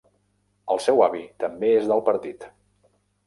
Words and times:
El 0.75 0.79
seu 0.85 1.03
avi 1.07 1.21
també 1.45 1.71
és 1.81 1.87
del 1.91 2.03
partit. 2.09 2.47